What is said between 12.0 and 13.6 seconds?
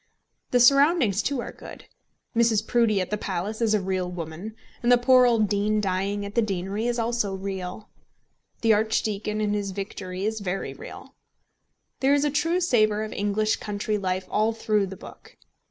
is a true savour of English